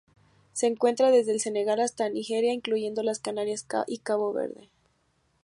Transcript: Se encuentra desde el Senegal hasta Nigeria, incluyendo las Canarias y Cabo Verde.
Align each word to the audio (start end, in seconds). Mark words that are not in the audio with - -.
Se 0.53 0.65
encuentra 0.65 1.11
desde 1.11 1.31
el 1.31 1.39
Senegal 1.39 1.79
hasta 1.79 2.09
Nigeria, 2.09 2.53
incluyendo 2.55 3.03
las 3.03 3.19
Canarias 3.19 3.67
y 3.85 3.99
Cabo 3.99 4.33
Verde. 4.33 4.71